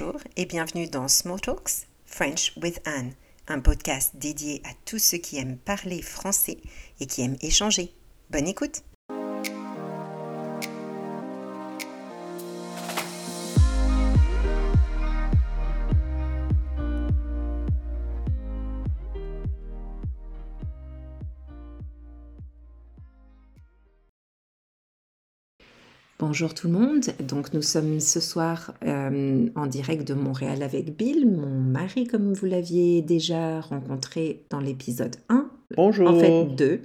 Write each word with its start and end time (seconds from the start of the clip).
Bonjour 0.00 0.20
et 0.36 0.46
bienvenue 0.46 0.86
dans 0.86 1.08
Small 1.08 1.40
Talks 1.40 1.88
French 2.06 2.52
with 2.62 2.80
Anne, 2.84 3.14
un 3.48 3.58
podcast 3.58 4.14
dédié 4.14 4.62
à 4.64 4.70
tous 4.84 4.98
ceux 4.98 5.18
qui 5.18 5.38
aiment 5.38 5.56
parler 5.56 6.02
français 6.02 6.58
et 7.00 7.06
qui 7.06 7.22
aiment 7.22 7.38
échanger. 7.40 7.92
Bonne 8.30 8.46
écoute 8.46 8.82
Bonjour 26.20 26.52
tout 26.52 26.66
le 26.66 26.72
monde, 26.72 27.04
donc 27.28 27.52
nous 27.54 27.62
sommes 27.62 28.00
ce 28.00 28.18
soir 28.18 28.74
euh, 28.84 29.46
en 29.54 29.66
direct 29.66 30.06
de 30.08 30.14
Montréal 30.14 30.64
avec 30.64 30.96
Bill, 30.96 31.30
mon 31.30 31.46
mari 31.46 32.08
comme 32.08 32.32
vous 32.32 32.46
l'aviez 32.46 33.02
déjà 33.02 33.60
rencontré 33.60 34.42
dans 34.50 34.58
l'épisode 34.58 35.14
1. 35.28 35.48
Bonjour. 35.76 36.08
En 36.10 36.18
fait 36.18 36.44
2. 36.56 36.80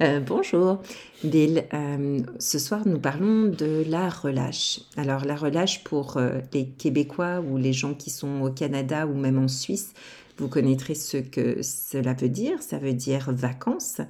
Euh, 0.00 0.20
bonjour 0.20 0.80
Bill, 1.22 1.64
euh, 1.74 2.20
ce 2.38 2.58
soir 2.58 2.88
nous 2.88 2.98
parlons 2.98 3.50
de 3.50 3.84
la 3.86 4.08
relâche. 4.08 4.80
Alors 4.96 5.26
la 5.26 5.36
relâche 5.36 5.84
pour 5.84 6.18
les 6.54 6.68
Québécois 6.68 7.40
ou 7.40 7.58
les 7.58 7.74
gens 7.74 7.92
qui 7.92 8.08
sont 8.08 8.40
au 8.40 8.50
Canada 8.50 9.06
ou 9.06 9.12
même 9.12 9.38
en 9.38 9.48
Suisse, 9.48 9.92
vous 10.38 10.48
connaîtrez 10.48 10.94
ce 10.94 11.16
que 11.16 11.62
cela 11.62 12.14
veut 12.14 12.28
dire. 12.28 12.62
Ça 12.62 12.78
veut 12.78 12.94
dire 12.94 13.30
vacances, 13.32 14.00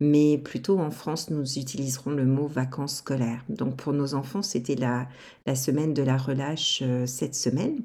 mais 0.00 0.38
plutôt 0.38 0.78
en 0.78 0.90
France, 0.90 1.30
nous 1.30 1.58
utiliserons 1.58 2.10
le 2.10 2.24
mot 2.24 2.46
vacances 2.46 2.98
scolaires. 2.98 3.44
Donc 3.48 3.76
pour 3.76 3.92
nos 3.92 4.14
enfants, 4.14 4.42
c'était 4.42 4.76
la, 4.76 5.08
la 5.46 5.54
semaine 5.54 5.92
de 5.92 6.02
la 6.02 6.16
relâche 6.16 6.80
euh, 6.82 7.06
cette 7.06 7.34
semaine. 7.34 7.80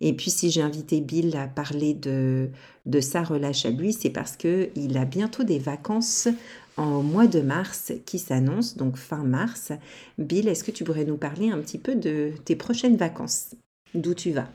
Et 0.00 0.12
puis 0.12 0.30
si 0.30 0.50
j'ai 0.50 0.62
invité 0.62 1.00
Bill 1.00 1.36
à 1.36 1.48
parler 1.48 1.94
de, 1.94 2.50
de 2.86 3.00
sa 3.00 3.22
relâche 3.22 3.66
à 3.66 3.70
lui, 3.70 3.92
c'est 3.92 4.10
parce 4.10 4.36
qu'il 4.36 4.96
a 4.96 5.04
bientôt 5.04 5.42
des 5.42 5.58
vacances 5.58 6.28
en 6.76 7.02
mois 7.02 7.26
de 7.26 7.40
mars 7.40 7.92
qui 8.06 8.18
s'annoncent, 8.18 8.76
donc 8.76 8.96
fin 8.96 9.24
mars. 9.24 9.72
Bill, 10.16 10.48
est-ce 10.48 10.62
que 10.62 10.70
tu 10.70 10.84
pourrais 10.84 11.04
nous 11.04 11.16
parler 11.16 11.50
un 11.50 11.58
petit 11.58 11.78
peu 11.78 11.96
de 11.96 12.32
tes 12.44 12.54
prochaines 12.54 12.96
vacances? 12.96 13.56
D'où 13.94 14.14
tu 14.14 14.30
vas? 14.30 14.48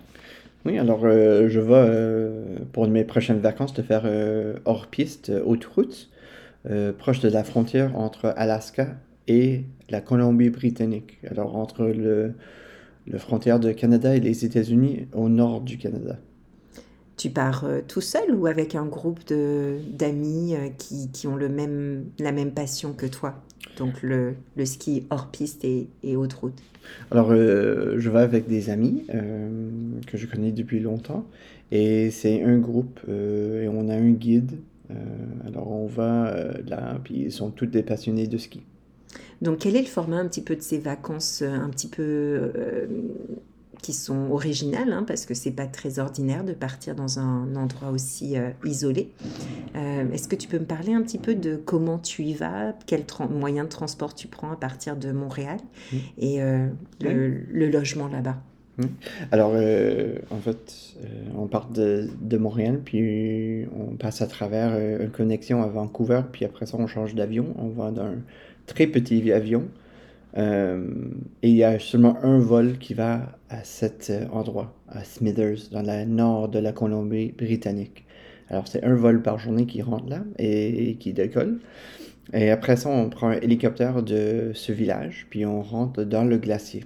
Oui, 0.66 0.78
alors 0.78 1.02
euh, 1.04 1.50
je 1.50 1.60
vais 1.60 1.74
euh, 1.74 2.58
pour 2.72 2.88
mes 2.88 3.04
prochaines 3.04 3.40
vacances 3.40 3.74
te 3.74 3.82
faire 3.82 4.04
euh, 4.06 4.56
hors 4.66 4.88
piste, 4.88 5.32
haute 5.46 5.66
route, 5.66 6.10
proche 6.98 7.20
de 7.20 7.28
la 7.28 7.44
frontière 7.44 7.98
entre 7.98 8.34
Alaska 8.38 8.96
et 9.28 9.66
la 9.90 10.00
Colombie-Britannique. 10.00 11.20
Alors 11.30 11.58
entre 11.58 11.84
le, 11.84 12.36
le 13.06 13.18
frontière 13.18 13.60
de 13.60 13.74
Canada 13.74 14.16
et 14.16 14.22
les 14.22 14.46
États-Unis 14.46 15.08
au 15.14 15.28
nord 15.28 15.60
du 15.60 15.78
Canada. 15.78 16.18
Tu 17.18 17.30
pars 17.30 17.66
tout 17.90 18.00
seul 18.00 18.34
ou 18.34 18.48
avec 18.48 18.76
un 18.76 18.86
groupe 18.86 19.20
d'amis 19.28 20.56
qui, 20.78 21.12
qui 21.12 21.28
ont 21.28 21.36
le 21.36 21.50
même, 21.50 22.06
la 22.18 22.32
même 22.32 22.52
passion 22.52 22.94
que 22.94 23.08
toi? 23.08 23.36
Donc 23.78 24.02
le, 24.02 24.36
le 24.56 24.66
ski 24.66 25.06
hors 25.10 25.28
piste 25.28 25.64
et, 25.66 25.88
et 26.04 26.16
haute 26.16 26.34
route 26.34 26.62
Alors, 27.12 27.32
euh, 27.32 27.96
je 27.98 28.10
vais 28.10 28.20
avec 28.20 28.48
des 28.48 28.70
amis 28.70 29.04
euh, 29.14 29.60
que 30.08 30.18
je 30.18 30.28
connais 30.28 30.52
depuis 30.52 30.80
longtemps 30.80 31.26
et 31.72 32.12
c'est 32.12 32.44
un 32.44 32.58
groupe 32.58 33.00
euh, 33.10 33.64
et 33.64 33.68
on 33.68 33.90
a 33.90 33.96
un 33.96 34.12
guide. 34.12 34.52
alors, 35.48 35.72
on 35.72 35.88
va 35.88 36.36
là, 36.68 37.00
puis 37.04 37.24
ils 37.26 37.32
sont 37.32 37.50
tous 37.50 37.66
des 37.66 37.84
passionnés 37.84 38.28
de 38.28 38.38
ski. 38.38 38.62
Donc, 39.42 39.60
quel 39.60 39.76
est 39.76 39.82
le 39.82 39.88
format 39.88 40.18
un 40.18 40.28
petit 40.28 40.44
peu 40.44 40.56
de 40.56 40.62
ces 40.62 40.78
vacances 40.78 41.42
un 41.42 41.70
petit 41.70 41.88
peu 41.88 42.52
qui 43.84 43.94
sont 43.94 44.32
originales, 44.32 44.92
hein, 44.92 45.04
parce 45.06 45.28
que 45.28 45.36
c'est 45.36 45.52
pas 45.52 45.68
très 45.68 46.00
ordinaire 46.00 46.44
de 46.44 46.54
partir 46.54 46.96
dans 46.96 47.20
un 47.20 47.56
endroit 47.56 47.90
aussi 47.90 48.38
euh, 48.38 48.50
isolé? 48.64 49.12
Euh, 49.76 50.12
est-ce 50.12 50.28
que 50.28 50.36
tu 50.36 50.48
peux 50.48 50.60
me 50.60 50.66
parler 50.66 50.94
un 50.94 51.02
petit 51.02 51.18
peu 51.18 51.36
de 51.36 51.56
comment 51.56 51.98
tu 51.98 52.24
y 52.24 52.34
vas, 52.34 52.74
quel 52.86 53.04
moyen 53.30 53.64
de 53.64 53.70
transport 53.70 54.14
tu 54.14 54.28
prends 54.28 54.52
à 54.52 54.56
partir 54.56 54.96
de 54.96 55.12
Montréal 55.12 55.58
et 56.18 56.42
euh, 56.42 56.68
le, 57.02 57.70
logement 57.70 58.08
là-bas? 58.08 58.38
Alors, 59.32 59.52
en 59.52 60.38
fait, 60.38 60.96
on 61.38 61.46
part 61.46 61.70
de, 61.70 62.10
de, 62.22 62.38
Montréal, 62.38 62.82
puis 62.84 63.66
on 63.78 63.96
passe 63.96 64.24
à 64.24 64.28
travers 64.28 64.76
une 65.00 65.12
connexion 65.12 65.62
à 65.62 65.68
Vancouver, 65.68 66.22
puis 66.32 66.44
après 66.46 66.66
ça, 66.66 66.78
on 66.80 66.88
change 66.88 67.14
d'avion. 67.14 67.54
On 67.60 67.68
va 67.68 67.92
d'un 67.92 68.16
très 68.66 68.88
petit 68.88 69.32
avion. 69.32 69.68
Euh, 70.38 70.88
et 71.44 71.50
il 71.50 71.56
y 71.56 71.64
a 71.64 71.80
seulement 71.80 72.18
un 72.24 72.40
vol 72.40 72.78
qui 72.80 72.94
va 72.94 73.38
à 73.50 73.64
cet 73.64 74.10
euh, 74.10 74.26
endroit, 74.32 74.74
à 74.90 75.04
Smithers, 75.04 75.70
dans 75.72 75.84
le 75.84 76.06
nord 76.06 76.50
de 76.50 76.60
la 76.60 76.72
Colombie-Britannique. 76.72 78.06
Alors, 78.50 78.68
c'est 78.68 78.84
un 78.84 78.96
vol 78.96 79.22
par 79.22 79.40
journée 79.40 79.66
qui 79.66 79.82
rentre 79.82 80.10
là 80.10 80.24
et, 80.38 80.96
qui 81.00 81.14
décolle. 81.14 81.60
Et 82.34 82.50
après 82.50 82.76
ça, 82.76 82.90
on 82.90 83.10
prend 83.10 83.30
un 83.30 83.40
hélicoptère 83.40 84.04
de 84.04 84.52
ce 84.54 84.72
village, 84.72 85.28
puis 85.30 85.46
on 85.46 85.62
rentre 85.62 86.04
dans 86.04 86.24
le 86.24 86.38
glacier. 86.38 86.86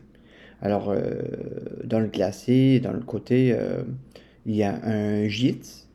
Alors, 0.61 0.89
euh, 0.89 1.21
dans 1.83 1.99
le 1.99 2.07
glacier, 2.07 2.79
dans 2.79 2.93
le 2.93 3.01
côté, 3.01 3.55
il 4.45 4.55
y 4.55 4.63
a 4.63 4.79
un 4.83 5.27
gîte, 5.27 5.87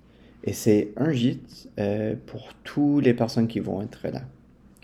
et 0.44 0.52
c'est 0.52 0.92
un 0.96 1.12
gîte 1.12 1.68
pour 2.26 2.54
toutes 2.64 3.04
les 3.04 3.14
personnes 3.14 3.48
qui 3.48 3.60
vont 3.60 3.82
être 3.82 4.08
là. 4.08 4.22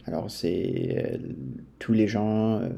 Alors, 0.08 0.30
c'est 0.30 0.96
euh, 0.96 1.18
tous 1.78 1.92
les 1.92 2.08
gens 2.08 2.60
euh, 2.60 2.68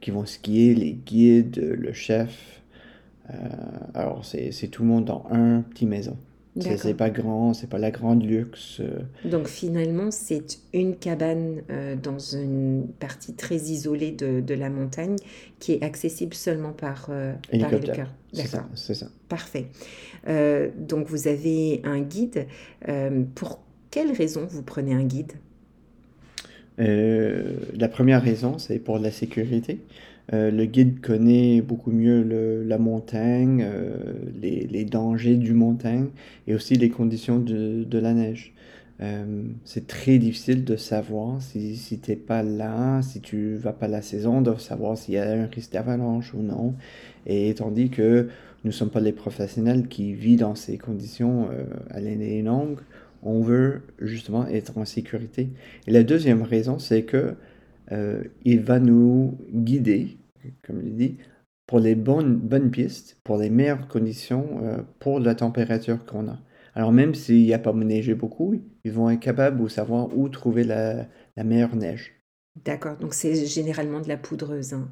qui 0.00 0.10
vont 0.10 0.24
skier, 0.24 0.74
les 0.74 0.92
guides, 0.92 1.58
le 1.58 1.92
chef. 1.92 2.62
Euh, 3.28 3.34
alors, 3.92 4.24
c'est 4.24 4.68
tout 4.68 4.82
le 4.82 4.88
monde 4.88 5.04
dans 5.04 5.26
un 5.30 5.60
petit 5.60 5.84
maison. 5.84 6.16
C'est 6.60 6.94
pas 6.94 7.08
grand, 7.08 7.54
c'est 7.54 7.68
pas 7.68 7.78
la 7.78 7.90
grande 7.90 8.22
luxe. 8.22 8.82
Donc 9.24 9.48
finalement, 9.48 10.10
c'est 10.10 10.58
une 10.74 10.96
cabane 10.96 11.62
dans 12.02 12.18
une 12.18 12.88
partie 13.00 13.34
très 13.34 13.56
isolée 13.56 14.10
de, 14.12 14.40
de, 14.40 14.54
la 14.54 14.68
montagne 14.68 15.16
qui 15.60 15.72
est 15.72 15.82
accessible 15.82 16.34
seulement 16.34 16.72
par, 16.72 17.08
hélicoptère. 17.50 18.12
D'accord. 18.34 18.66
C'est 18.74 18.94
ça, 18.94 19.06
Parfait. 19.30 19.68
donc 20.26 21.06
vous 21.06 21.26
avez 21.26 21.80
un 21.84 22.00
guide. 22.00 22.46
pour 23.34 23.60
quelle 23.90 24.12
raison 24.12 24.46
vous 24.46 24.62
prenez 24.62 24.92
un 24.94 25.04
guide? 25.04 25.32
Euh, 26.80 27.52
la 27.74 27.88
première 27.88 28.22
raison, 28.22 28.58
c'est 28.58 28.78
pour 28.78 28.98
la 28.98 29.10
sécurité. 29.10 29.80
Euh, 30.32 30.50
le 30.50 30.66
guide 30.66 31.00
connaît 31.00 31.60
beaucoup 31.60 31.90
mieux 31.90 32.22
la 32.64 32.78
montagne, 32.78 33.64
euh, 33.66 33.96
les, 34.40 34.84
dangers 34.84 35.36
du 35.36 35.52
montagne 35.52 36.08
et 36.46 36.54
aussi 36.54 36.74
les 36.76 36.90
conditions 36.90 37.38
de, 37.38 37.84
de 37.84 37.98
la 37.98 38.14
neige. 38.14 38.52
c'est 39.64 39.86
très 39.88 40.18
difficile 40.18 40.64
de 40.64 40.76
savoir 40.76 41.42
si, 41.42 41.76
si 41.76 41.98
tu 41.98 42.10
n'es 42.10 42.16
pas 42.16 42.42
là, 42.42 43.02
si 43.02 43.20
tu 43.20 43.56
vas 43.56 43.72
pas 43.72 43.88
la 43.88 44.02
saison, 44.02 44.42
de 44.42 44.54
savoir 44.56 44.96
s'il 44.96 45.14
y 45.14 45.18
a 45.18 45.28
un 45.28 45.46
risque 45.46 45.72
d'avalanche 45.72 46.34
ou 46.34 46.42
non. 46.42 46.74
Et 47.26 47.52
tandis 47.54 47.90
que 47.90 48.28
nous 48.64 48.68
ne 48.68 48.72
sommes 48.72 48.90
pas 48.90 49.00
les 49.00 49.12
professionnels 49.12 49.88
qui 49.88 50.12
vivent 50.12 50.40
dans 50.40 50.54
ces 50.54 50.78
conditions 50.78 51.48
à 51.90 52.00
l'année 52.00 52.42
longue, 52.42 52.78
on 53.22 53.40
veut 53.40 53.82
justement 54.00 54.46
être 54.46 54.78
en 54.78 54.84
sécurité. 54.84 55.48
Et 55.86 55.90
la 55.92 56.02
deuxième 56.02 56.42
raison, 56.42 56.78
c'est 56.78 57.02
que 57.02 57.34
euh, 57.92 58.24
il 58.44 58.60
va 58.60 58.78
nous 58.80 59.38
guider, 59.52 60.16
comme 60.62 60.80
je 60.80 60.86
l'ai 60.86 60.92
dit, 60.92 61.16
pour 61.66 61.78
les 61.78 61.94
bonnes, 61.94 62.36
bonnes 62.36 62.70
pistes, 62.70 63.18
pour 63.22 63.36
les 63.36 63.50
meilleures 63.50 63.86
conditions, 63.88 64.60
euh, 64.62 64.78
pour 64.98 65.20
la 65.20 65.34
température 65.34 66.04
qu'on 66.04 66.28
a. 66.28 66.38
Alors 66.74 66.92
même 66.92 67.14
s'il 67.14 67.42
n'y 67.42 67.52
a 67.52 67.58
pas 67.58 67.72
neigé 67.72 68.14
beaucoup, 68.14 68.54
ils 68.84 68.92
vont 68.92 69.10
être 69.10 69.20
capables 69.20 69.62
de 69.62 69.68
savoir 69.68 70.16
où 70.16 70.28
trouver 70.28 70.64
la, 70.64 71.06
meilleure 71.36 71.76
neige. 71.76 72.14
D'accord, 72.64 72.96
donc 72.96 73.14
c'est 73.14 73.46
généralement 73.46 74.00
de 74.00 74.08
la 74.08 74.16
poudreuse. 74.16 74.72
Hein. 74.72 74.88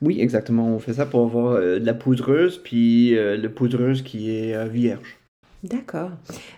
Oui, 0.00 0.20
exactement. 0.20 0.68
On 0.68 0.78
fait 0.78 0.94
ça 0.94 1.06
pour 1.06 1.22
avoir 1.22 1.54
euh, 1.54 1.78
de 1.78 1.86
la 1.86 1.94
poudreuse, 1.94 2.58
puis 2.62 3.10
le 3.12 3.48
poudreuse 3.48 4.02
qui 4.02 4.30
est 4.30 4.68
vierge. 4.68 5.18
D'accord. 5.64 6.10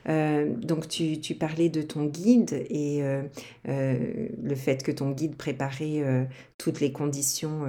Euh, 0.08 0.52
donc 0.54 0.88
tu, 0.88 1.20
tu, 1.20 1.34
parlais 1.34 1.68
de 1.68 1.82
ton 1.82 2.04
guide 2.04 2.64
et 2.68 3.02
euh, 3.02 3.22
euh, 3.68 4.28
le 4.42 4.54
fait 4.54 4.82
que 4.82 4.90
ton 4.90 5.12
guide 5.12 5.36
préparait 5.36 6.28
toutes 6.58 6.80
les 6.80 6.92
conditions 6.92 7.62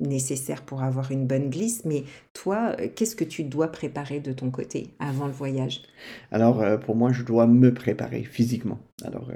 nécessaires 0.00 0.62
pour 0.62 0.82
avoir 0.82 1.10
une 1.10 1.26
bonne 1.26 1.50
glisse. 1.50 1.84
Mais 1.84 2.04
toi, 2.32 2.76
qu'est-ce 2.94 3.16
que 3.16 3.24
tu 3.24 3.44
dois 3.44 3.68
préparer 3.68 4.20
de 4.20 4.32
ton 4.32 4.50
côté 4.50 4.88
avant 5.00 5.26
le 5.26 5.32
voyage? 5.32 5.82
Alors 6.30 6.62
pour 6.80 6.94
moi, 6.94 7.12
je 7.12 7.22
dois 7.22 7.46
me 7.46 7.74
préparer 7.74 8.22
physiquement. 8.22 8.78
Alors 9.04 9.30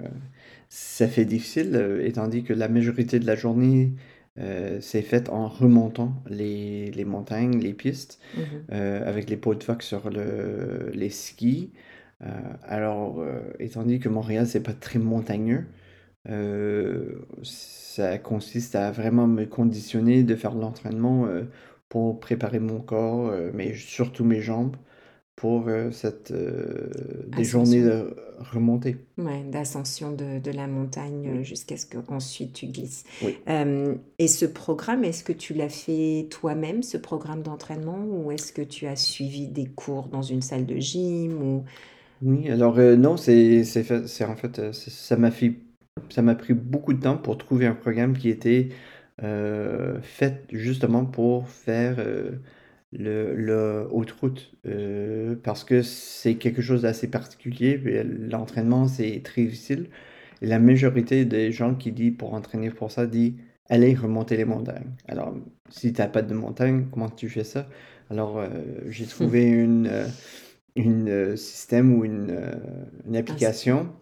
ça 0.69 1.09
fait 1.09 1.25
difficile 1.25 2.01
étant 2.03 2.29
dit 2.29 2.45
que 2.45 2.53
la 2.53 2.69
majorité 2.69 3.19
de 3.19 3.27
la 3.27 3.35
journée 3.35 3.93
euh, 4.41 4.79
c'est 4.81 5.03
fait 5.03 5.29
en 5.31 5.49
remontant 5.49 6.23
les, 6.29 6.91
les 6.93 7.05
montagnes, 7.05 7.59
les 7.59 7.75
pistes, 7.75 8.21
mmh 8.37 8.41
euh, 8.73 9.09
avec 9.09 9.31
les 9.31 9.37
pots 9.37 9.55
de 9.55 9.63
phoque 9.65 9.83
sur 9.83 10.11
le, 10.11 10.91
les 10.95 11.11
skis. 11.11 11.73
Euh, 12.23 12.27
alors, 12.63 13.25
étant 13.59 13.83
donné 13.83 13.99
que 13.99 14.09
Montréal, 14.09 14.47
c'est 14.47 14.63
pas 14.63 14.73
très 14.73 14.99
montagneux, 14.99 15.67
ça 17.43 18.19
consiste 18.19 18.75
à 18.75 18.91
vraiment 18.91 19.27
me 19.27 19.47
conditionner 19.47 20.23
de 20.23 20.35
faire 20.37 20.55
de 20.55 20.61
l'entraînement 20.61 21.27
pour 21.89 22.21
préparer 22.21 22.59
mon 22.59 22.81
corps, 22.81 23.33
mais 23.55 23.73
surtout 23.75 24.25
mes 24.25 24.43
jambes, 24.43 24.77
pour 25.39 25.69
euh, 25.69 25.91
cette, 25.93 26.33
euh, 26.33 26.91
des 27.29 27.45
journées 27.45 27.83
de 27.83 28.17
remontée. 28.41 28.97
Ouais, 29.19 29.43
d'ascension 29.43 30.13
de, 30.13 30.39
de 30.39 30.51
la 30.53 30.69
montagne 30.69 31.41
euh, 31.41 31.43
Oui, 31.43 31.43
jusqu'à 31.43 31.77
ce 31.77 31.87
qu'ensuite 31.87 32.53
tu 32.53 32.67
glisses. 32.69 33.03
oui. 33.21 33.49
Euh, 33.49 33.97
et 34.21 34.29
ce 34.29 34.45
programme, 34.47 35.03
est-ce 35.03 35.25
que 35.25 35.33
tu 35.33 35.55
l'as 35.55 35.69
fait 35.69 36.29
toi-même, 36.31 36.85
ce 36.85 36.97
programme 36.97 37.43
d'entraînement, 37.43 37.99
ou 37.99 38.31
est-ce 38.31 38.53
que 38.53 38.63
tu 38.63 38.87
as 38.87 38.95
suivi 38.95 39.49
des 39.49 39.67
cours 39.67 40.07
dans 40.07 40.23
une 40.23 40.41
salle 40.41 40.67
de 40.67 40.77
gym 40.77 41.43
ou... 41.43 41.65
Oui, 42.21 42.51
alors 42.51 42.77
non, 42.97 43.17
c'est 43.17 43.63
c'est 43.65 43.85
fait- 43.85 44.09
c'est 44.09 44.25
en 44.25 44.35
fait 44.37 44.73
c'est- 44.73 44.91
ça 44.91 45.17
m'a 45.17 45.31
fait 45.31 45.61
ça 46.11 46.21
m'a 46.23 46.35
pris 46.35 46.53
beaucoup 46.55 46.93
de 46.93 47.01
temps 47.01 47.17
pour 47.17 47.39
trouver 47.39 47.67
un 47.67 47.75
programme 47.75 48.17
qui 48.19 48.29
était 48.29 48.71
fait 50.03 50.45
justement 50.53 51.05
pour 51.05 51.49
faire 51.49 51.99
le, 52.93 53.35
le 53.37 53.87
haute 53.91 54.11
route 54.13 54.53
euh, 54.67 55.37
parce 55.43 55.65
que 55.65 55.83
c'est 55.83 56.37
quelque 56.37 56.63
chose 56.63 56.83
d'assez 56.83 57.09
particulier. 57.11 57.79
L'entraînement, 58.05 58.89
c'est 58.89 59.23
très 59.25 59.45
difficile. 59.45 59.89
Et 60.43 60.47
la 60.47 60.59
majorité 60.59 61.25
des 61.25 61.53
gens 61.53 61.75
qui 61.75 61.93
disent 61.93 62.17
pour 62.17 62.35
entraîner 62.35 62.71
pour 62.71 62.91
ça 62.91 63.07
dit 63.07 63.37
allez 63.69 63.95
remonter 63.95 64.37
les 64.37 64.45
montagnes. 64.47 64.93
Alors, 65.09 65.35
si 65.71 65.93
tu 65.93 66.01
n'as 66.01 66.09
pas 66.09 66.23
de 66.23 66.35
montagne, 66.35 66.87
comment 66.91 67.09
tu 67.11 67.29
fais 67.29 67.45
ça? 67.45 67.69
Alors, 68.11 68.39
euh, 68.39 68.49
j'ai 68.89 69.07
trouvé 69.07 69.45
une 69.47 69.87
euh, 69.89 70.09
une 70.77 71.09
euh, 71.09 71.37
système 71.37 71.95
ou 71.99 72.05
une, 72.05 72.39
une 73.07 73.17
Un- 73.29 73.43
application 73.43 73.93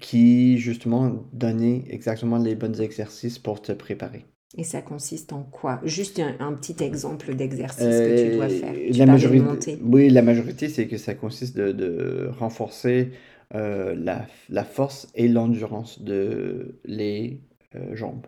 qui 0.00 0.58
justement 0.58 1.10
donnait 1.32 1.84
exactement 1.90 2.38
les 2.38 2.54
bons 2.56 2.80
exercices 2.80 3.38
pour 3.38 3.62
te 3.62 3.72
préparer. 3.72 4.26
Et 4.56 4.64
ça 4.64 4.80
consiste 4.82 5.32
en 5.32 5.42
quoi? 5.42 5.80
Juste 5.84 6.18
un, 6.20 6.34
un 6.40 6.54
petit 6.54 6.82
exemple 6.82 7.34
d'exercice 7.34 8.00
que 8.00 8.10
tu 8.10 8.28
dois 8.28 8.48
faire. 8.48 8.74
Euh, 8.74 8.90
Tu 8.90 8.98
la 8.98 9.06
majorité, 9.06 9.78
oui, 9.82 10.08
la 10.08 10.22
majorité, 10.22 10.68
c'est 10.68 10.88
que 10.88 10.96
ça 10.96 11.14
consiste 11.14 11.56
de, 11.56 11.72
de 11.72 12.30
renforcer 12.38 13.10
euh, 13.54 13.94
la, 13.94 14.26
la 14.48 14.64
force 14.64 15.08
et 15.14 15.28
l'endurance 15.28 16.00
de 16.02 16.80
les 16.84 17.40
euh, 17.74 17.94
jambes. 17.94 18.26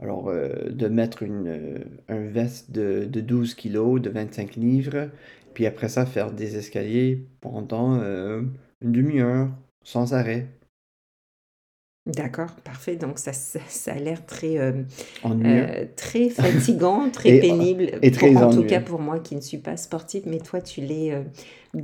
Alors, 0.00 0.32
de 0.32 0.88
mettre 0.88 1.22
une, 1.22 1.84
un 2.08 2.20
veste 2.20 2.70
de, 2.70 3.04
de 3.04 3.20
12 3.20 3.54
kilos, 3.54 4.00
de 4.00 4.08
25 4.08 4.56
livres, 4.56 5.10
puis 5.52 5.66
après 5.66 5.90
ça, 5.90 6.06
faire 6.06 6.32
des 6.32 6.56
escaliers 6.56 7.26
pendant 7.42 8.00
une 8.00 8.92
demi-heure, 8.92 9.50
sans 9.82 10.14
arrêt, 10.14 10.46
D'accord, 12.06 12.50
parfait. 12.64 12.96
Donc 12.96 13.18
ça, 13.18 13.32
ça, 13.32 13.60
ça 13.68 13.92
a 13.92 13.98
l'air 13.98 14.24
très, 14.24 14.58
euh, 14.58 14.72
euh, 15.26 15.84
très 15.96 16.28
fatigant, 16.30 17.10
très 17.10 17.36
et, 17.36 17.40
pénible, 17.40 17.90
et 18.00 18.10
pour, 18.10 18.20
très 18.20 18.36
en 18.36 18.50
tout 18.50 18.64
cas 18.64 18.80
pour 18.80 19.00
moi 19.00 19.18
qui 19.18 19.36
ne 19.36 19.40
suis 19.40 19.58
pas 19.58 19.76
sportive, 19.76 20.22
mais 20.26 20.38
toi 20.38 20.62
tu 20.62 20.80
l'es, 20.80 21.12
euh, 21.12 21.82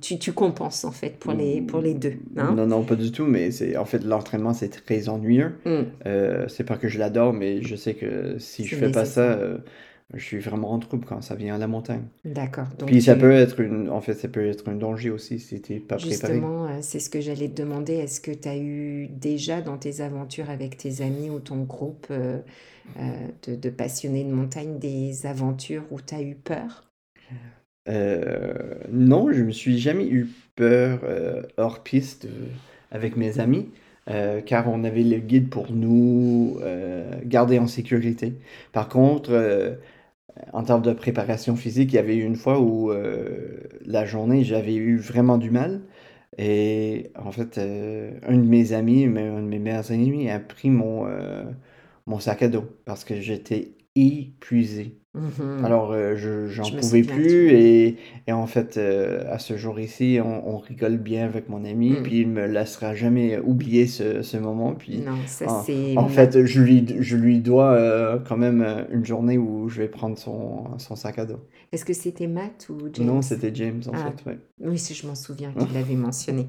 tu, 0.00 0.18
tu 0.18 0.32
compenses 0.32 0.84
en 0.84 0.90
fait 0.90 1.18
pour 1.18 1.32
les, 1.32 1.60
pour 1.60 1.80
les 1.80 1.94
deux, 1.94 2.14
hein? 2.36 2.54
Non, 2.56 2.66
non, 2.66 2.82
pas 2.82 2.96
du 2.96 3.12
tout, 3.12 3.24
mais 3.24 3.50
c'est 3.52 3.76
en 3.76 3.84
fait 3.84 4.02
l'entraînement, 4.04 4.52
c'est 4.52 4.68
très 4.68 5.08
ennuyeux. 5.08 5.52
Euh, 6.06 6.48
c'est 6.48 6.64
pas 6.64 6.76
que 6.76 6.88
je 6.88 6.98
l'adore, 6.98 7.32
mais 7.32 7.62
je 7.62 7.76
sais 7.76 7.94
que 7.94 8.38
si 8.38 8.64
je 8.64 8.74
fais 8.74 8.90
pas 8.90 9.04
ça, 9.04 9.32
euh, 9.32 9.58
je 10.14 10.24
suis 10.24 10.38
vraiment 10.40 10.72
en 10.72 10.78
trouble 10.78 11.04
quand 11.06 11.22
ça 11.22 11.34
vient 11.36 11.54
à 11.56 11.58
la 11.58 11.66
montagne. 11.68 12.08
D'accord. 12.24 12.68
Puis 12.86 13.02
ça 13.02 13.16
peut 13.16 13.30
tu, 13.30 13.32
être 13.32 13.60
une, 13.60 13.90
en 13.90 14.00
fait, 14.00 14.14
ça 14.14 14.28
peut 14.28 14.46
être 14.46 14.68
un 14.68 14.76
danger 14.76 15.10
aussi 15.10 15.38
si 15.40 15.60
t'es 15.62 15.80
pas 15.80 15.98
préparé. 15.98 16.44
justement, 16.44 16.66
euh, 16.68 16.78
c'est 16.82 17.00
ce 17.00 17.10
que 17.10 17.20
j'allais 17.20 17.48
te 17.48 17.54
demander. 17.62 17.94
Est-ce 17.94 18.20
que 18.20 18.30
tu 18.32 18.48
as 18.48 18.56
eu 18.58 19.08
déjà 19.08 19.62
dans 19.62 19.78
tes 19.78 20.00
aventures 20.00 20.50
avec 20.50 20.76
tes 20.76 21.00
amis 21.02 21.30
ou 21.30 21.40
ton 21.40 21.62
groupe 21.64 22.06
euh, 22.10 22.40
euh, 22.98 23.28
de, 23.46 23.56
de 23.56 23.70
passionnés 23.70 24.24
de 24.24 24.32
montagne 24.32 24.78
des 24.78 25.26
aventures 25.26 25.84
où 25.90 26.00
tu 26.00 26.14
as 26.14 26.22
eu 26.22 26.34
peur? 26.36 26.84
Euh, 27.88 28.74
non, 28.90 29.32
je 29.32 29.42
me 29.42 29.52
suis 29.52 29.78
jamais 29.78 30.06
eu 30.08 30.28
peur 30.56 31.00
hors 31.56 31.82
piste 31.82 32.26
avec 32.90 33.16
mes 33.16 33.38
amis, 33.40 33.68
euh, 34.10 34.40
car 34.40 34.68
on 34.68 34.84
avait 34.84 35.02
le 35.04 35.18
guide 35.18 35.50
pour 35.50 35.72
nous 35.72 36.58
euh, 36.62 37.12
garder 37.24 37.58
en 37.58 37.66
sécurité. 37.66 38.34
Par 38.72 38.88
contre, 38.88 39.30
euh, 39.32 39.74
en 40.52 40.62
termes 40.64 40.82
de 40.82 40.92
préparation 40.92 41.56
physique, 41.56 41.92
il 41.92 41.96
y 41.96 41.98
avait 41.98 42.16
eu 42.16 42.24
une 42.24 42.36
fois 42.36 42.60
où 42.60 42.90
euh, 42.92 43.60
la 43.84 44.04
journée, 44.06 44.44
j'avais 44.44 44.74
eu 44.74 44.96
vraiment 44.98 45.38
du 45.38 45.50
mal. 45.50 45.82
Et 46.38 47.12
en 47.16 47.32
fait, 47.32 47.58
euh, 47.58 48.18
un 48.22 48.36
de 48.36 48.42
mes 48.46 48.72
amis, 48.72 49.04
un 49.06 49.10
de 49.42 49.46
mes 49.48 49.58
meilleurs 49.58 49.92
amis, 49.92 50.30
a 50.30 50.40
pris 50.40 50.70
mon, 50.70 51.06
euh, 51.06 51.44
mon 52.06 52.18
sac 52.20 52.42
à 52.42 52.48
dos 52.48 52.64
parce 52.84 53.04
que 53.04 53.20
j'étais 53.20 53.76
épuisé. 53.94 55.00
Mhm. 55.16 55.64
Alors, 55.64 55.92
euh, 55.92 56.16
je, 56.16 56.48
j'en 56.48 56.70
Je 56.70 56.76
pouvais 56.76 57.02
plus 57.02 57.50
et, 57.50 57.96
et 58.26 58.32
en 58.32 58.46
fait, 58.46 58.76
euh, 58.76 59.24
à 59.32 59.38
ce 59.38 59.56
jour 59.56 59.80
ici, 59.80 60.18
on, 60.22 60.46
on 60.54 60.58
rigole 60.58 60.98
bien 60.98 61.24
avec 61.24 61.48
mon 61.48 61.64
ami, 61.64 61.96
Hmm. 61.96 62.02
puis 62.02 62.20
il 62.20 62.28
me 62.28 62.46
laissera 62.46 62.94
jamais 62.94 63.38
oublier 63.38 63.86
ce, 63.86 64.22
ce 64.22 64.36
moment. 64.36 64.74
Puis 64.74 65.06
Non, 65.06 65.26
ça 65.26 65.46
en, 65.46 65.64
c'est 65.64 65.94
en 65.96 66.08
fait, 66.08 66.44
je 66.44 66.60
lui, 66.60 66.84
je 67.00 67.16
lui 67.16 67.40
dois 67.40 67.72
euh, 67.72 68.18
quand 68.18 68.36
même 68.36 68.86
une 68.92 69.04
journée 69.06 69.38
où 69.38 69.68
je 69.70 69.80
vais 69.82 69.88
prendre 69.88 70.18
son, 70.18 70.78
son 70.78 70.94
sac 70.96 71.18
à 71.18 71.24
dos. 71.26 71.40
Est-ce 71.72 71.84
que 71.84 71.92
c'était 71.92 72.26
Matt 72.26 72.68
ou 72.68 72.88
Non, 72.98 73.22
James? 73.22 73.22
c'était 73.22 73.54
James 73.54 73.82
en 73.88 73.94
Ah, 73.94 73.96
fait, 73.96 74.22
ouais. 74.26 74.38
oui, 74.60 74.78
si 74.78 74.94
je 74.94 75.06
m'en 75.06 75.14
souviens 75.14 75.52
qu'il 75.54 75.72
l'avait 75.72 75.94
mentionné. 75.96 76.46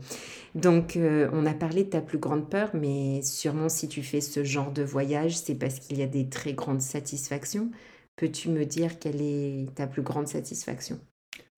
Donc, 0.56 0.98
on 1.00 1.46
a 1.46 1.54
parlé 1.54 1.84
de 1.86 1.90
ta 1.90 2.02
plus 2.02 2.20
grande 2.20 2.50
peur, 2.50 2.72
mais 2.74 3.22
sûrement 3.24 3.70
si 3.70 3.88
tu 3.90 4.04
fais 4.04 4.22
ce 4.22 4.44
genre 4.44 4.72
de 4.72 4.84
voyage, 4.84 5.38
c'est 5.38 5.56
parce 5.56 5.80
qu'il 5.80 5.98
y 6.00 6.04
a 6.04 6.08
des 6.08 6.30
très 6.30 6.54
grandes 6.54 6.82
satisfactions. 6.82 7.70
Peux-tu 8.18 8.50
me 8.50 8.66
dire 8.66 9.00
quelle 9.00 9.22
est 9.22 9.74
ta 9.76 9.88
plus 9.88 10.02
grande 10.02 10.28
satisfaction? 10.28 11.00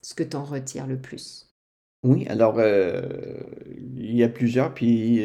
Ce 0.03 0.13
que 0.15 0.23
t'en 0.23 0.43
retires 0.45 0.87
le 0.87 1.01
plus? 1.01 1.55
Oui, 2.03 2.25
alors 2.29 2.55
euh, 2.59 3.03
il 3.97 4.15
y 4.15 4.23
a 4.23 4.29
plusieurs, 4.29 4.73
puis 4.73 5.19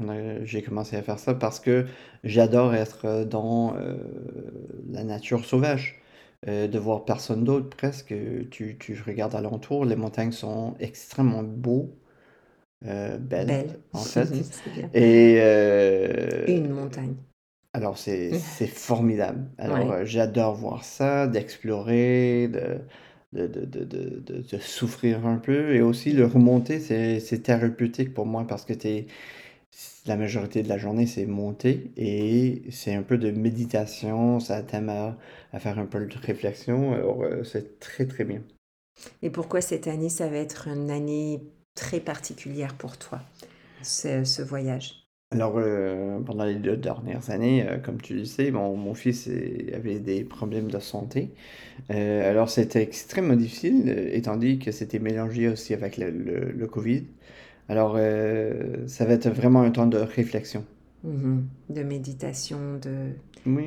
euh, 0.00 0.44
j'ai 0.44 0.62
commencé 0.62 0.94
à 0.96 1.02
faire 1.02 1.18
ça 1.18 1.34
parce 1.34 1.58
que 1.58 1.86
j'adore 2.22 2.72
être 2.74 3.24
dans 3.24 3.74
euh, 3.76 3.96
la 4.88 5.02
nature 5.02 5.44
sauvage, 5.44 6.00
euh, 6.46 6.68
de 6.68 6.78
voir 6.78 7.04
personne 7.04 7.42
d'autre 7.42 7.68
presque. 7.76 8.14
Tu, 8.50 8.76
tu 8.78 9.02
regardes 9.04 9.34
alentour, 9.34 9.84
les 9.84 9.96
montagnes 9.96 10.30
sont 10.30 10.74
extrêmement 10.78 11.42
beaux, 11.42 11.96
euh, 12.86 13.18
belles 13.18 13.58
Belle. 13.58 13.82
en 13.92 14.06
fait. 14.06 14.44
Et 14.94 15.38
euh, 15.40 16.46
Une 16.46 16.68
montagne. 16.68 17.16
Alors 17.72 17.98
c'est 17.98 18.34
c'est 18.34 18.66
formidable. 18.66 19.48
Alors 19.58 19.90
Ouais. 19.90 19.90
euh, 19.90 20.04
j'adore 20.04 20.54
voir 20.56 20.84
ça, 20.84 21.26
d'explorer, 21.26 22.48
de, 22.48 22.78
de, 23.32 23.46
de, 23.46 23.64
de, 23.64 23.84
de, 23.84 24.20
de- 24.20 24.42
de 24.42 24.58
souffrir 24.58 25.26
un 25.26 25.36
peu. 25.38 25.74
Et 25.74 25.80
aussi 25.82 26.12
le 26.12 26.26
remonter, 26.26 26.80
c'est 26.80 27.20
c'est 27.20 27.40
thérapeutique 27.42 28.12
pour 28.14 28.26
moi 28.26 28.44
parce 28.46 28.64
que 28.64 28.72
t'es, 28.74 29.06
la 30.06 30.16
majorité 30.16 30.62
de 30.62 30.68
la 30.68 30.78
journée, 30.78 31.06
c'est 31.06 31.26
monter 31.26 31.92
et 31.96 32.62
c'est 32.70 32.94
un 32.94 33.02
peu 33.02 33.18
de 33.18 33.30
méditation, 33.30 34.40
ça 34.40 34.62
t'aime 34.62 34.88
à, 34.90 35.16
à 35.52 35.58
faire 35.60 35.78
un 35.78 35.86
peu 35.86 36.04
de 36.06 36.18
réflexion. 36.18 36.92
Alors 36.94 37.22
euh, 37.22 37.44
c'est 37.44 37.78
très 37.80 38.06
très 38.06 38.24
bien. 38.24 38.42
Et 39.22 39.30
pourquoi 39.30 39.60
cette 39.62 39.86
année, 39.86 40.08
ça 40.10 40.28
va 40.28 40.36
être 40.36 40.68
une 40.68 40.90
année 40.90 41.42
très 41.74 42.00
particulière 42.00 42.76
pour 42.76 42.98
toi, 42.98 43.20
ce, 43.82 44.24
ce 44.24 44.42
voyage? 44.42 45.09
Alors, 45.32 45.54
euh, 45.58 46.18
pendant 46.20 46.44
les 46.44 46.56
deux 46.56 46.76
dernières 46.76 47.30
années, 47.30 47.64
euh, 47.68 47.78
comme 47.78 48.00
tu 48.00 48.14
le 48.14 48.24
sais, 48.24 48.50
mon, 48.50 48.76
mon 48.76 48.94
fils 48.94 49.28
euh, 49.28 49.70
avait 49.76 50.00
des 50.00 50.24
problèmes 50.24 50.70
de 50.70 50.78
santé. 50.80 51.30
Euh, 51.90 52.30
alors, 52.30 52.50
c'était 52.50 52.82
extrêmement 52.82 53.36
difficile, 53.36 53.84
euh, 53.88 54.10
étant 54.14 54.36
donné 54.36 54.58
que 54.58 54.72
c'était 54.72 54.98
mélangé 55.00 55.48
aussi 55.48 55.74
avec 55.74 55.98
le, 55.98 56.10
le- 56.10 56.52
le 56.52 56.66
Covid. 56.68 57.04
Alors, 57.68 57.94
euh, 57.98 58.86
ça 58.88 59.04
va 59.06 59.14
être 59.14 59.28
vraiment 59.30 59.62
un 59.62 59.70
temps 59.72 59.86
de 59.88 59.98
réflexion. 59.98 60.64
Mhm. 61.02 61.48
De 61.68 61.82
méditation, 61.82 62.76
de, 62.78 63.12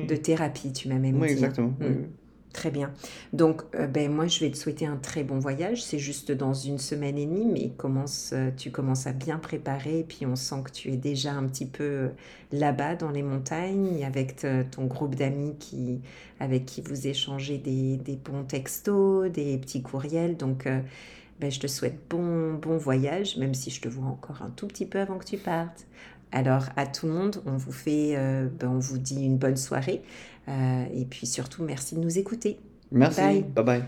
de 0.02 0.16
Oui, 0.16 0.16
thérapie, 0.16 0.72
tu 0.72 0.88
m'as 0.88 0.98
même 0.98 1.20
oui, 1.20 1.26
dit, 1.26 1.46
hein. 1.46 1.56
exactement. 1.56 1.74
oui, 1.80 1.86
Mm. 1.86 1.94
oui. 1.96 2.06
Très 2.54 2.70
bien. 2.70 2.92
Donc, 3.32 3.62
euh, 3.74 3.88
ben, 3.88 4.10
moi, 4.12 4.28
je 4.28 4.38
vais 4.38 4.50
te 4.50 4.56
souhaiter 4.56 4.86
un 4.86 4.96
très 4.96 5.24
bon 5.24 5.40
voyage. 5.40 5.82
C'est 5.82 5.98
juste 5.98 6.30
dans 6.30 6.54
une 6.54 6.78
semaine 6.78 7.18
et 7.18 7.26
demie, 7.26 7.46
mais 7.46 7.70
commence, 7.70 8.30
euh, 8.32 8.50
tu 8.56 8.70
commences 8.70 9.08
à 9.08 9.12
bien 9.12 9.38
préparer. 9.38 9.98
Et 9.98 10.04
puis, 10.04 10.24
on 10.24 10.36
sent 10.36 10.62
que 10.64 10.70
tu 10.70 10.92
es 10.92 10.96
déjà 10.96 11.32
un 11.32 11.48
petit 11.48 11.66
peu 11.66 11.82
euh, 11.82 12.08
là-bas 12.52 12.94
dans 12.94 13.10
les 13.10 13.24
montagnes 13.24 14.04
avec 14.04 14.46
ton 14.70 14.84
groupe 14.84 15.16
d'amis 15.16 15.56
qui, 15.58 16.00
avec 16.38 16.64
qui 16.64 16.80
vous 16.80 17.08
échangez 17.08 17.58
des, 17.58 17.96
des 17.96 18.14
bons 18.16 18.44
textos, 18.44 19.32
des 19.32 19.58
petits 19.58 19.82
courriels. 19.82 20.36
Donc, 20.36 20.68
ben, 21.40 21.50
je 21.50 21.58
te 21.58 21.66
souhaite 21.66 21.98
bon, 22.08 22.54
bon 22.54 22.76
voyage, 22.76 23.36
même 23.36 23.54
si 23.54 23.70
je 23.70 23.80
te 23.80 23.88
vois 23.88 24.06
encore 24.06 24.42
un 24.42 24.50
tout 24.50 24.68
petit 24.68 24.86
peu 24.86 25.00
avant 25.00 25.18
que 25.18 25.24
tu 25.24 25.38
partes. 25.38 25.86
Alors, 26.30 26.66
à 26.76 26.86
tout 26.86 27.06
le 27.06 27.12
monde, 27.12 27.42
on 27.46 27.56
vous 27.56 27.72
fait, 27.72 28.16
ben, 28.60 28.68
on 28.68 28.78
vous 28.78 28.98
dit 28.98 29.24
une 29.24 29.38
bonne 29.38 29.56
soirée. 29.56 30.02
Euh, 30.48 30.84
et 30.92 31.04
puis 31.04 31.26
surtout, 31.26 31.62
merci 31.62 31.94
de 31.94 32.00
nous 32.00 32.18
écouter. 32.18 32.58
Merci, 32.92 33.20
Bye. 33.20 33.42
bye 33.42 33.64
bye. 33.64 33.84